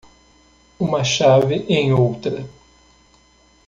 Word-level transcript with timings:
Uma 0.79 1.03
chave 1.03 1.57
em 1.69 1.93
outra. 1.93 2.43